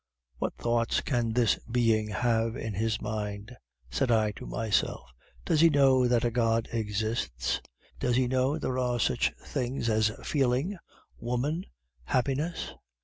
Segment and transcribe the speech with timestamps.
[0.39, 3.55] "'What thoughts can this being have in his mind?'
[3.91, 5.07] said I to myself.
[5.45, 7.61] 'Does he know that a God exists;
[7.99, 10.75] does he know there are such things as feeling,
[11.19, 11.67] woman,
[12.05, 12.73] happiness?